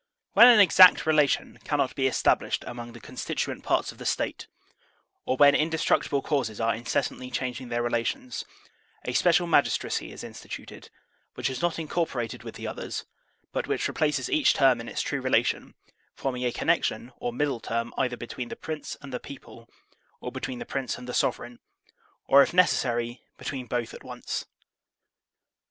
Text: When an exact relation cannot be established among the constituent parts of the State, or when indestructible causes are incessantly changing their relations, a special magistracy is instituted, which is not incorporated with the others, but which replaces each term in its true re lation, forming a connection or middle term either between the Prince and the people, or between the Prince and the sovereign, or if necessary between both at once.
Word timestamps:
When 0.33 0.47
an 0.47 0.59
exact 0.59 1.05
relation 1.05 1.59
cannot 1.63 1.93
be 1.93 2.07
established 2.07 2.63
among 2.65 2.93
the 2.93 2.99
constituent 2.99 3.63
parts 3.63 3.91
of 3.91 3.99
the 3.99 4.05
State, 4.07 4.47
or 5.25 5.37
when 5.37 5.53
indestructible 5.53 6.23
causes 6.23 6.59
are 6.59 6.73
incessantly 6.73 7.29
changing 7.29 7.69
their 7.69 7.83
relations, 7.83 8.43
a 9.05 9.13
special 9.13 9.45
magistracy 9.45 10.11
is 10.11 10.23
instituted, 10.23 10.89
which 11.35 11.51
is 11.51 11.61
not 11.61 11.77
incorporated 11.77 12.41
with 12.41 12.55
the 12.55 12.65
others, 12.65 13.05
but 13.51 13.67
which 13.67 13.87
replaces 13.87 14.27
each 14.27 14.55
term 14.55 14.81
in 14.81 14.89
its 14.89 15.03
true 15.03 15.21
re 15.21 15.29
lation, 15.29 15.75
forming 16.15 16.45
a 16.45 16.51
connection 16.51 17.11
or 17.17 17.31
middle 17.31 17.59
term 17.59 17.93
either 17.95 18.17
between 18.17 18.49
the 18.49 18.55
Prince 18.55 18.97
and 19.03 19.13
the 19.13 19.19
people, 19.19 19.69
or 20.19 20.31
between 20.31 20.57
the 20.57 20.65
Prince 20.65 20.97
and 20.97 21.07
the 21.07 21.13
sovereign, 21.13 21.59
or 22.25 22.41
if 22.41 22.55
necessary 22.55 23.21
between 23.37 23.67
both 23.67 23.93
at 23.93 24.03
once. 24.03 24.45